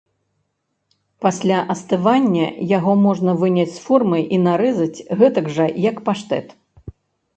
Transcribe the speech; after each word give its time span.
Пасля 1.25 1.59
астывання 1.73 2.47
яго 2.77 2.93
можна 3.05 3.31
выняць 3.43 3.69
з 3.77 3.85
формы 3.85 4.19
і 4.39 4.43
нарэзаць 4.49 5.03
гэтак 5.23 5.45
жа, 5.59 5.65
як 5.89 6.05
паштэт. 6.09 6.47